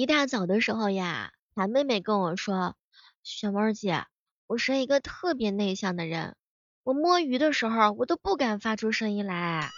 [0.00, 2.74] 一大早的时候呀，俺妹妹跟我说
[3.22, 4.06] ：“小猫姐，
[4.46, 6.36] 我是一个特别内向的人，
[6.84, 9.68] 我摸鱼的时候我都不敢发出声音来，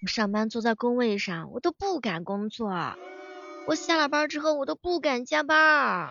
[0.00, 2.70] 我上班坐在工位上我都不敢工作，
[3.66, 6.08] 我下了班之后我都不敢加班，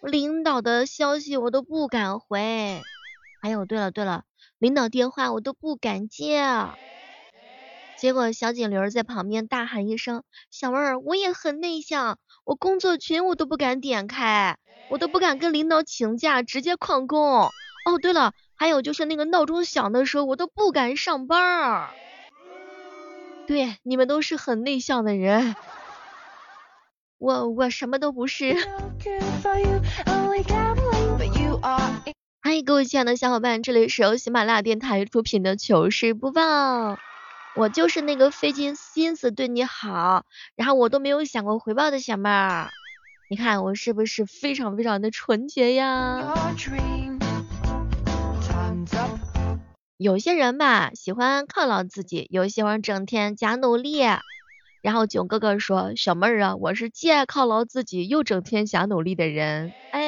[0.00, 2.80] 我领导的消息我都不敢回，
[3.42, 4.22] 还有对了对了，
[4.58, 6.40] 领导电话我都不敢接。”
[8.00, 14.56] 结果小锦驴在旁边大喊一声：“小妹儿，我也很内向，我工作群我都不敢点开，
[14.88, 17.20] 我都不敢跟领导请假，直接旷工。
[17.84, 21.90] 哦，对了，还有就是那个闹钟响的时候，我都不敢上班儿。
[23.46, 25.54] 对，你们都是很内向的人，
[27.18, 28.56] 我我什么都不是。
[32.40, 36.98] 嗨，各位亲爱的小伙伴，这里是由喜马拉雅电台出品的糗事播报。
[37.56, 40.24] 我就是那个费尽心思对你好，
[40.56, 42.70] 然后我都没有想过回报的小妹儿，
[43.28, 46.34] 你看我是不是非常非常的纯洁呀？
[49.98, 54.00] 有些人吧喜欢犒劳自己，有些人整天假努力。
[54.82, 59.99] 然后囧哥哥说，小妹儿啊，我是既爱犒劳自己又整天假努力的人，哎。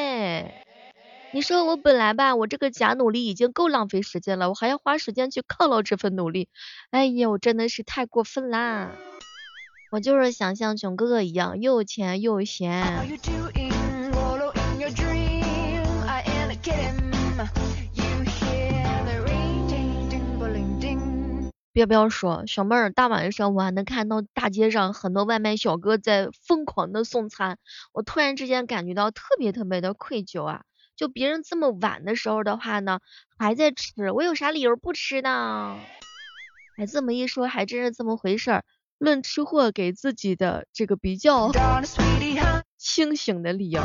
[1.34, 6.50] 你说我本来吧，我这个假努力已经够浪费时间了，我还要花时间去犒劳这份努力，
[6.91, 8.91] 哎呀，我真的是太过分啦！
[9.91, 13.08] 我就是想像囧哥哥一样，又有钱又有闲。
[21.72, 27.56] 别不要说，小妹儿，大晚上我还能看到大街上很多外卖小哥在疯狂的送餐，
[27.92, 30.64] 我突然之间感觉到特别特别的愧疚啊！
[30.96, 33.00] 就别人这么晚的时候的话呢，
[33.38, 35.78] 还在吃，我有啥理由不吃呢？
[36.76, 38.64] 哎，这么一说还真是这么回事儿。
[38.98, 41.50] 论吃货给自己的这个比较
[42.78, 43.82] 清醒的理由。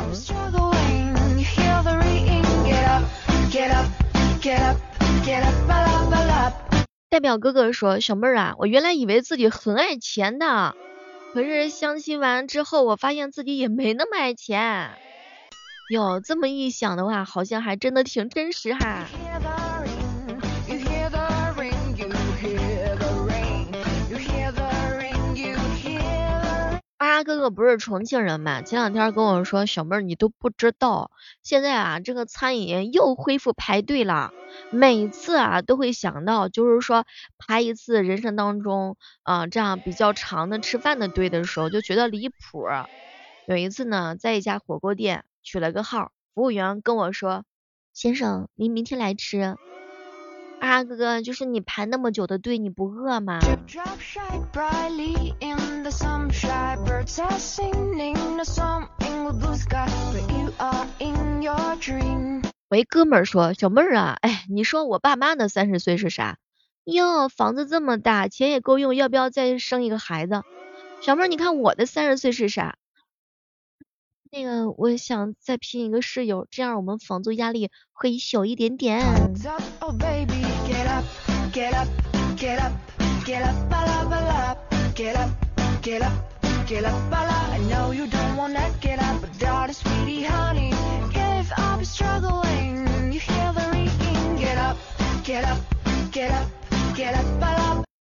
[7.08, 10.76] 代表哥哥说，小妹儿啊，我原来以为自己很爱钱的，
[11.34, 14.90] 可是相亲完之后，我发现自己也没那么爱钱。
[15.88, 19.06] 哟，这么一想的话，好像还真的挺真实哈。
[26.98, 31.10] 八哥哥不是重庆人嘛，前两天跟我说，小妹儿你都不知道，
[31.42, 34.32] 现在啊这个餐饮又恢复排队了，
[34.70, 37.06] 每次啊都会想到，就是说
[37.38, 42.66] 排一次人生当中啊这样比较长的吃饭的队的时候，就觉得离谱。
[43.46, 45.24] 有一次呢，在一家火锅店。
[45.42, 47.44] 取了个号，服务员跟我说
[47.94, 49.56] ：“先生，您明天来吃。”
[50.60, 53.38] 啊，哥哥，就是你排那么久的队，你不饿吗？
[62.68, 66.38] 喂，哥们儿说，小妹儿啊，哎，你说我爸妈的三十岁是啥？
[66.84, 70.42] 哟，房子这么大，钱也够用，要不要再生一个孩子？
[71.00, 72.76] 小妹儿，你看我的三十岁是啥？
[74.30, 79.00] 那个，我想再聘一个室友，这样我们房租压力会小一点点。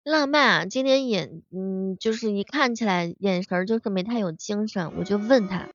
[0.04, 5.68] 浪漫啊，今天眼，嗯，就是一看起来眼神就是没太有精神，我就问他。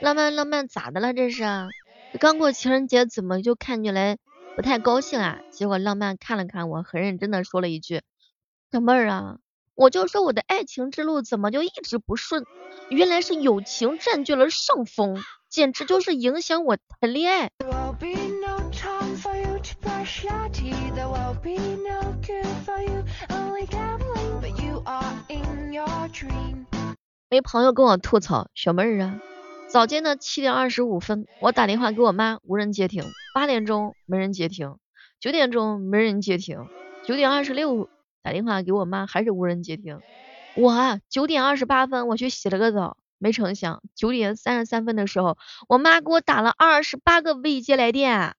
[0.00, 1.44] 浪漫浪漫咋的了这是？
[2.18, 4.16] 刚过情人节怎么就看起来
[4.56, 5.40] 不太高兴啊？
[5.50, 8.00] 结果浪漫看了看我，很认真的说了一句
[8.72, 9.36] ：“小妹儿啊，
[9.74, 12.46] 我就说我的爱情之路怎么就一直不顺？
[12.88, 17.50] 原来是友情占据了上风，简直就是影响我谈恋爱。”
[27.28, 29.20] 没朋友跟我吐槽，小妹儿啊。
[29.72, 34.78] 早间的七点二十五分，我打电话给我妈，无人接听；八点钟没人接听；
[35.20, 36.64] 九点钟没人接听；
[37.04, 37.88] 九点二十六
[38.20, 40.00] 打电话给我妈，还是无人接听。
[40.56, 45.38] 我九点二十八分我去洗了个澡，没成想九点三十三分的时候，
[45.68, 48.34] 我妈给我打了二十八个未接来电。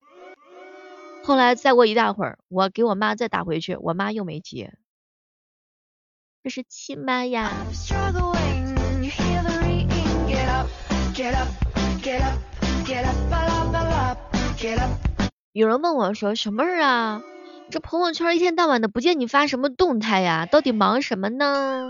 [1.24, 4.74] 后来再过一大会儿，我给我妈再打回去，我妈又没接。
[6.44, 7.51] 这是亲妈呀！
[15.54, 17.22] 有人问我说：“小妹儿啊，
[17.69, 20.46] 这朋友圈一天到晚的不见你发什么动态呀？
[20.50, 21.90] 到底忙什么呢？”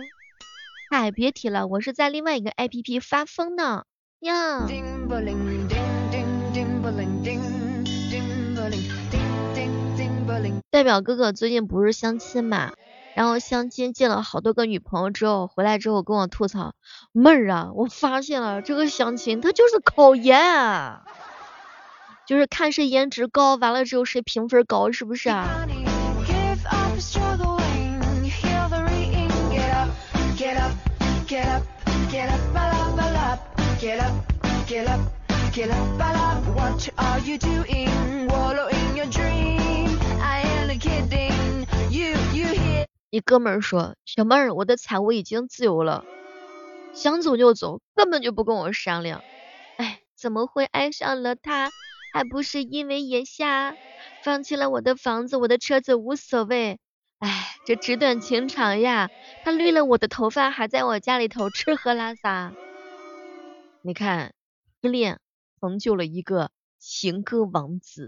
[0.90, 3.84] 哎，别提了，我是在另外一个 APP 发疯呢。
[4.22, 4.68] 呀。
[10.72, 12.72] 代表哥哥最近不是相亲嘛，
[13.16, 16.74] 然后相亲见了好多个女朋友之后，回来之后跟我吐槽，
[17.12, 20.40] 妹儿啊，我发现了这个相亲它就是考验，
[22.26, 25.30] 就是看谁颜值高，完了之后谁评分高，是不是？
[43.12, 46.06] 一哥们儿说：“小妹儿，我的财务已经自由了，
[46.94, 49.22] 想走就走，根本就不跟我商量。
[49.76, 51.72] 哎，怎么会爱上了他？
[52.14, 53.76] 还不是因为眼下
[54.24, 56.80] 放弃了我的房子，我的车子无所谓。
[57.20, 59.10] 哎，这纸短情长呀，
[59.44, 62.54] 他绿了我的头发，还在我家里头吃喝拉撒。
[63.82, 64.34] 你看，
[64.82, 65.20] 失恋
[65.60, 66.50] 成就了一个
[66.80, 68.06] 情歌王子。”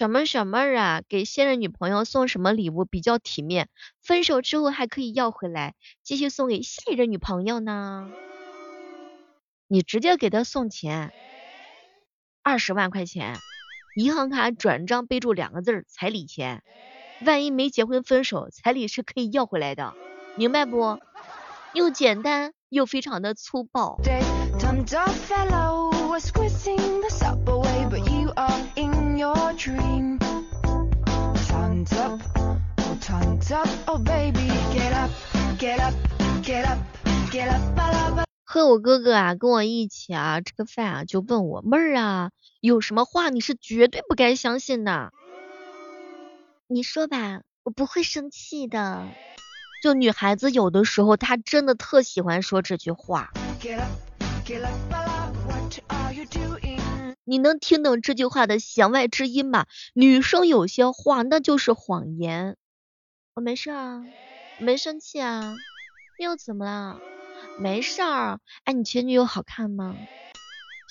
[0.00, 3.68] 小妹儿，小妹儿啊，给现任女朋友送什么礼物比较体面？
[4.00, 8.10] 分手之后还可以要回来，继续送给下一任女朋友呢？
[9.68, 11.12] 你直接给她送钱，
[12.42, 13.36] 二十万块钱，
[13.94, 16.62] 银行卡转账备注两个字儿彩礼钱，
[17.26, 19.92] 万一没结婚分手，彩礼是可以要回来的，
[20.34, 20.98] 明白不？
[21.74, 24.00] 又简单又非常的粗暴。
[38.44, 42.30] 和我哥哥啊，跟我一起啊吃个饭啊，就问我妹儿啊，
[42.60, 45.12] 有什么话你是绝对不该相信的？
[46.66, 49.06] 你说吧，我不会生气的。
[49.82, 53.30] 就女孩子有的时候，她真的特喜欢说这句话。
[57.30, 59.66] 你能听懂这句话的弦外之音吗？
[59.94, 62.56] 女生有些话那就是谎言。
[63.34, 64.04] 我没事啊，
[64.58, 65.54] 没生气啊，
[66.18, 66.98] 又怎么了？
[67.56, 68.40] 没事儿。
[68.64, 69.94] 哎，你前女友好看吗？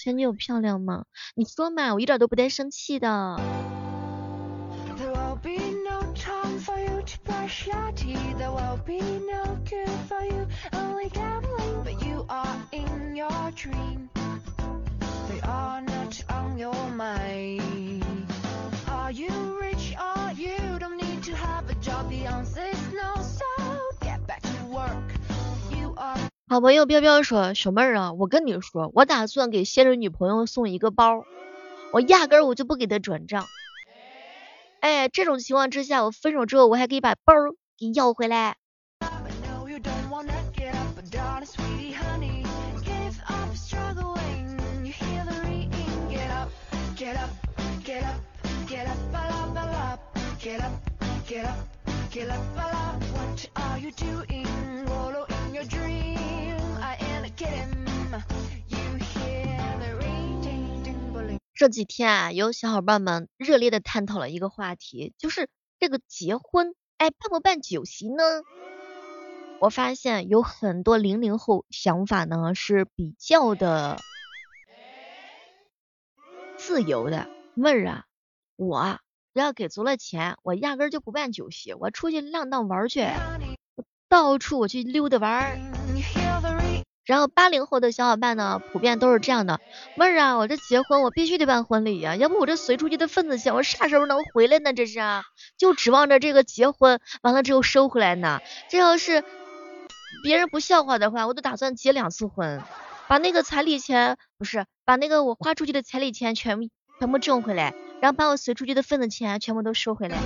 [0.02, 1.04] 前女友漂亮吗？
[1.36, 3.36] 你说嘛，我一点都不带生气的。
[26.48, 31.26] 好朋友彪彪说：“小妹儿啊，我跟你说，我打算给现任女朋友送一个包，
[31.94, 33.46] 我压根儿我就不给她转账。
[34.80, 37.34] 哎，这种情况之下，我分手之后我还可以把包
[37.78, 38.58] 给要回来。”
[50.40, 50.72] Get up,
[51.28, 51.58] get up,
[52.12, 52.40] get up.
[53.14, 54.48] What are you doing?
[54.88, 56.58] wallow in your dream.
[56.82, 57.88] I ain't kidding.
[58.68, 61.40] You hear the ring ding ding bling.
[61.54, 65.50] 这几天啊，有小伙伴们热烈的探讨了一个话题，就是
[65.80, 68.24] 这个结婚，哎，办不办酒席呢？
[69.60, 74.00] 我发现有很多零零后想法呢是比较的
[76.58, 77.30] 自由的。
[77.56, 78.06] 妹儿啊，
[78.56, 79.02] 我啊
[79.34, 83.08] 只要给足了钱，我压根儿就不办酒席，我出去浪荡玩去，
[84.10, 85.60] 到处我去溜达玩儿。
[87.06, 89.60] 然后八零后的小伙伴呢，普遍都是这样的，
[89.96, 94.74] 妹儿啊，我这结婚我必须得办婚礼呀，要不我这随出去的份子钱我啥时候能回来呢？
[94.74, 95.00] 这是，
[95.58, 98.42] 就指望着这个结婚完了之后收回来呢。
[98.70, 99.24] 这要是
[100.24, 102.62] 别人不笑话的话，我都打算结两次婚，
[103.08, 110.18] 把那个彩礼钱不是，把那个我花出去的彩礼钱全全部挣回来，然后把我随出去的份子钱全部都收回来。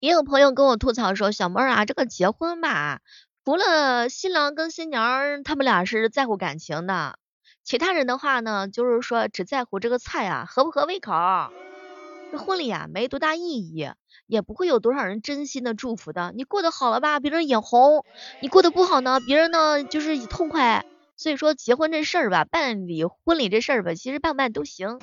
[0.00, 3.00] 也有朋友跟我吐槽说，小妹儿啊，这个结婚吧，
[3.44, 7.18] 除了新郎跟新娘他们俩是在乎感情的，
[7.64, 11.12] 其他人的话呢，就是说只在乎这个菜啊合不合胃口。
[12.36, 13.88] 这婚礼啊没多大意义，
[14.26, 16.34] 也不会有多少人真心的祝福的。
[16.36, 18.02] 你过得好了吧，别人眼红；
[18.42, 20.84] 你过得不好呢，别人呢就是痛快。
[21.16, 24.98] 所以说结婚这事儿吧，办理婚礼这事儿吧，其实办不办都行。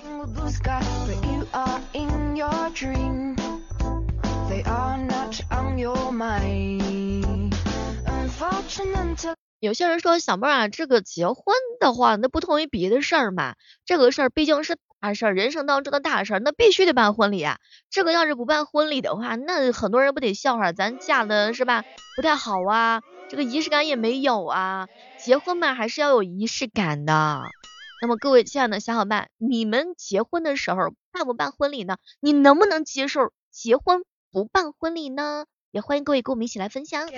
[9.60, 17.58] 有些人说小妹啊，这个结婚的话，那不同于别的事儿嘛，这个事儿毕竟是大事儿，人生当中的大事儿，那必须得办婚礼啊。
[17.90, 21.84] 这个要是不办婚礼的话，那很多人不得笑话咱嫁的是吧？
[22.16, 24.88] 不太好啊，这个仪式感也没有啊。
[25.20, 27.42] 结婚嘛，还是要有仪式感的。
[28.02, 31.98] 那么各位亲爱的小伙伴，你们结婚的时候办不办婚礼呢？
[32.22, 35.48] 你能不能接受结婚不办婚礼呢？
[35.72, 37.10] 也欢迎各位跟我们一起来分享。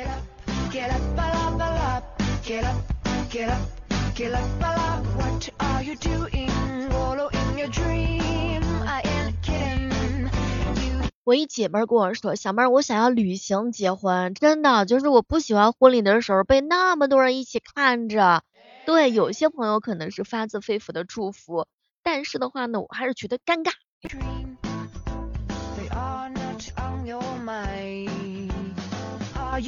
[11.23, 18.43] 我一姐妹跟我说，小妹儿，我想要旅行结婚，真的就是我不喜欢婚礼的时候被那么多人一起看着。
[18.85, 21.65] 对，有些朋友可能是发自肺腑的祝福，
[22.03, 23.71] 但是的话呢，我还是觉得尴尬。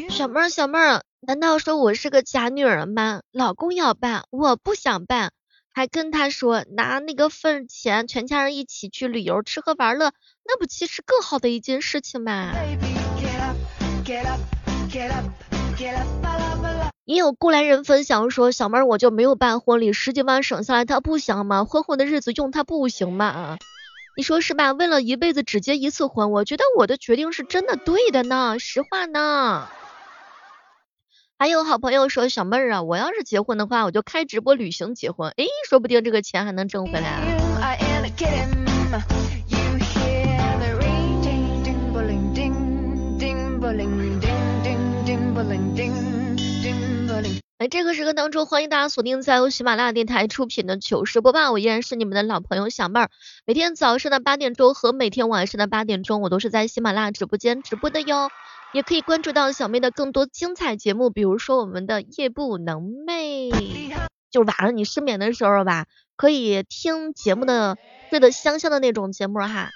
[0.10, 3.22] 小妹儿，小妹儿，难道说我是个假女人吗？
[3.32, 5.32] 老公要办，我不想办，
[5.78, 10.12] 还跟他说拿那个份钱，全家人一起去旅游，吃喝玩乐，
[10.44, 12.52] 那不其实更好的一件事情吗？
[17.06, 21.64] 也有过来人分享说，小妹儿我就没有办婚礼，十几万省下来，他不香吗？
[21.64, 23.60] 婚后的日子用他不行吗？
[24.18, 24.72] 你说是吧？
[24.72, 29.68] 为了一辈子只结一次婚，我觉得我的决定是真的对的呢，实话呢。
[31.40, 37.22] 还有好朋友说，小妹儿啊，我要是结婚的话，我就开直播旅行结婚，诶，说不定这个钱还能挣回来。
[47.60, 53.12] 哎，这个时刻当中，欢迎大家锁定在由喜马拉雅电台出品的糗事播报，我依然是你们的老朋友小妹儿。
[53.46, 58.32] 每天早上的八点钟和每天晚上的八点钟，我都是在喜马拉雅直播间直播的哟。
[58.78, 63.52] 也可以关注到小妹的更多精彩节目，比如说我们的夜不能寐，
[64.30, 67.76] 就晚上你失眠的时候吧，可以听节目的
[68.12, 69.72] 睡得香香的那种节目哈。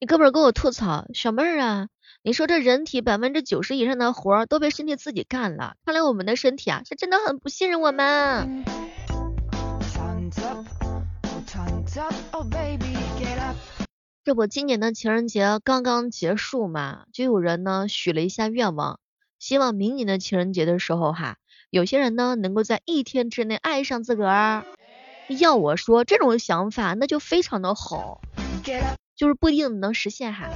[0.00, 1.86] 你哥们儿跟我吐槽，小妹儿啊。
[2.24, 8.64] 你说这人体百分之九十以上的活儿都被身体自己干了，看来我们的身体啊是真的很不信任我们。
[14.24, 19.00] 这不，今年的情人节刚刚结束嘛，就有人呢许了一下愿望，
[19.40, 21.38] 希望明年的情人节的时候哈，
[21.70, 24.64] 有些人呢能够在一天之内爱上自个儿。
[25.40, 28.20] 要我说，这种想法那就非常的好，
[29.16, 30.48] 就是不一定能实现哈。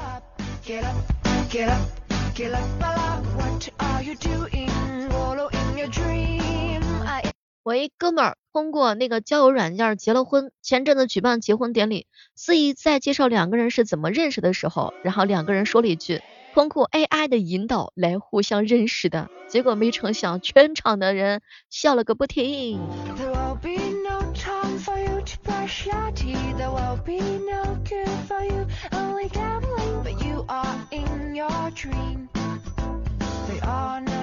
[7.67, 12.07] 我一哥们儿通过那个交友软件结了婚，前阵子举办结婚典礼，
[12.37, 16.23] 司仪在介绍两个人是怎么认识的时候，然后两个人说了一句
[16.55, 22.79] 通过 AI 的引导来互相认识的，结果没成想全场的人笑了个不停。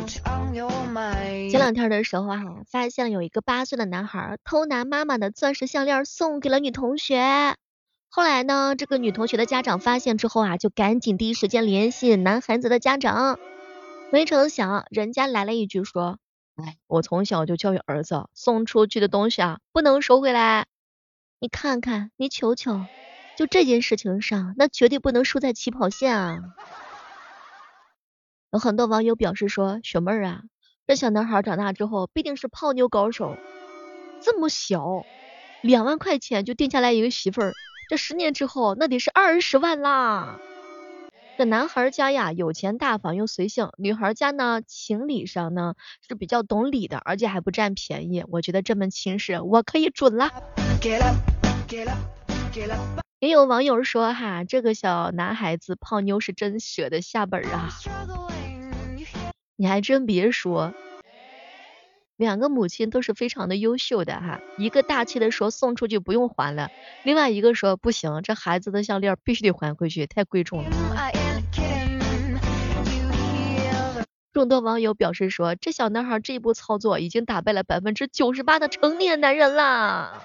[0.05, 7.55] 前两天的时候哈，发现有一个八岁的男孩偷拿妈妈的钻石项链送给了女同学。
[8.09, 13.39] 后来呢，这个女同学的家长发现之后啊，就赶紧第一时间联系男孩子的家长。
[14.11, 16.19] 没成想，人家来了一句说
[16.55, 20.67] ：“哎，我从小就教育儿子，送出去的东西啊，不能收回来。
[21.39, 22.81] 你看看，你瞅瞅，
[23.37, 26.39] 就这件事情上，那绝对不能输在起跑线啊。”
[28.53, 30.41] 有很多网友表示说：“雪妹儿啊，
[30.85, 33.35] 这小男孩长大之后必定是泡妞高手。
[34.21, 35.03] 这么小，
[35.63, 37.53] 两万块钱就定下来一个媳妇儿，
[37.89, 40.39] 这十年之后那得是二十万啦。
[41.35, 45.73] 这男孩家呀有钱大方又随性，女孩家呢情理上呢
[46.07, 48.23] 是比较懂理的，而且还不占便宜。
[48.29, 50.29] 我觉得这门亲事我可以准了。”
[53.19, 57.69] 也有网友说哈，这个小男孩子泡妞是真舍得下本啊。
[59.55, 60.73] 你还真别说，
[62.17, 64.39] 两个母亲都是非常的优秀的哈。
[64.57, 66.71] 一个大气的说送出去不用还了，
[67.03, 70.71] 另外一个说不行，这孩子的项链必须得还回去，太贵重了。
[74.33, 80.23] 众多网友表示说，这小男孩这一步操作已经打败了百分之九十八的成年男人啦。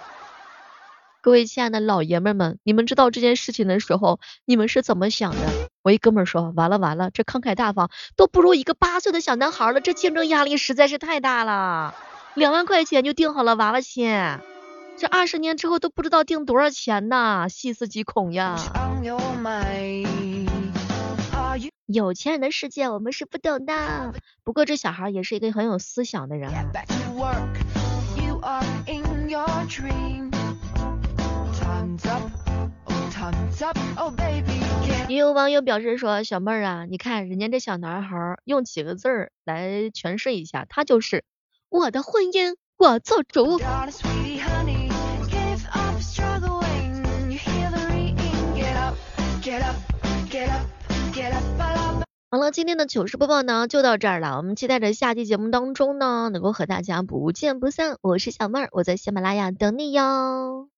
[1.21, 5.58] 各位亲爱的老爷们们，你们知道这件事情的时候，你们是怎么想的？
[5.83, 11.95] 我一哥们儿说，完了完了，这慷慨大方都不如一个八岁的小男孩了，这竞争压力实在是太大了。
[12.35, 14.11] 两万块钱就定好了娃娃亲，
[14.97, 18.57] 这二十年之后都不知道定多少钱呢，细思极恐呀。
[21.87, 24.13] 有钱人的世界我们是不懂的，
[24.45, 26.53] 不过这小孩也是一个很有思想的人。
[35.09, 41.25] 也有网友表示说，小妹儿啊，你看人家这小男孩用几个字儿来诠释一下，他就是
[41.69, 43.59] 我的婚姻我做主。
[52.31, 57.97] 好了，今天的糗事播报呢就到这儿了，我们期待着下期节目当中呢能够和大家不见不散。
[58.03, 60.69] 我是小妹儿，我在喜马拉雅等你哟。